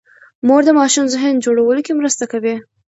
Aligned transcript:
مور 0.47 0.61
د 0.65 0.69
ماشوم 0.79 1.05
ذهن 1.13 1.33
جوړولو 1.45 1.81
کې 1.85 1.93
مرسته 1.99 2.23
کوي. 2.31 2.55